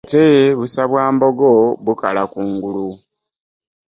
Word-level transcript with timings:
Ate 0.07 0.23
busa 0.59 0.83
bwa 0.89 1.05
mbogp 1.13 1.41
bukala 1.85 2.21
ku 2.31 2.39
ngulu. 2.51 2.87